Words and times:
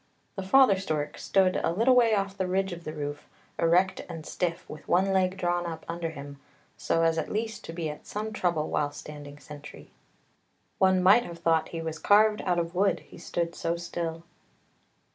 The 0.35 0.41
father 0.41 0.79
stork 0.79 1.19
stood 1.19 1.57
a 1.57 1.71
little 1.71 1.93
way 1.95 2.15
off 2.15 2.31
on 2.31 2.37
the 2.39 2.47
ridge 2.47 2.73
of 2.73 2.85
the 2.85 2.93
roof, 2.93 3.27
erect 3.59 3.99
and 4.09 4.25
stiff, 4.25 4.67
with 4.67 4.87
one 4.87 5.13
leg 5.13 5.37
drawn 5.37 5.67
up 5.67 5.85
under 5.87 6.09
him, 6.09 6.39
so 6.75 7.03
as 7.03 7.19
at 7.19 7.31
least 7.31 7.63
to 7.65 7.71
be 7.71 7.87
at 7.87 8.07
some 8.07 8.33
trouble 8.33 8.69
while 8.71 8.91
standing 8.91 9.37
sentry. 9.37 9.91
One 10.79 11.03
might 11.03 11.25
have 11.25 11.37
thought 11.37 11.69
he 11.69 11.83
was 11.83 11.99
carved 11.99 12.41
out 12.47 12.57
of 12.57 12.73
wood, 12.73 13.01
he 13.01 13.19
stood 13.19 13.53
so 13.53 13.75
still 13.77 14.23